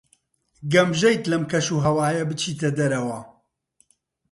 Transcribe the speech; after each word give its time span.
گەمژەیت 0.71 1.23
لەم 1.31 1.43
کەشوهەوایە 1.51 2.23
بچیتە 2.29 2.69
دەرەوە. 2.77 3.19